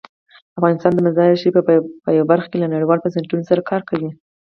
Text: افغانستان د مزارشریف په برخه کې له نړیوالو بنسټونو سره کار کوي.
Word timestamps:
افغانستان 0.59 0.91
د 0.93 0.99
مزارشریف 1.07 1.55
په 2.07 2.11
برخه 2.31 2.47
کې 2.51 2.57
له 2.61 2.67
نړیوالو 2.73 3.03
بنسټونو 3.03 3.43
سره 3.49 3.61
کار 3.69 3.81
کوي. 3.89 4.09